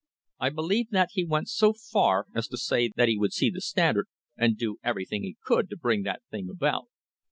[0.39, 3.61] I believe that he went so far as to say that he would see the
[3.61, 6.85] Standard, and do everything he could to bring that thing about.